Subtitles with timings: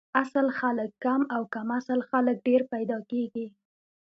[0.23, 3.47] اصل خلک کم او کم اصل خلک ډېر پیدا کیږي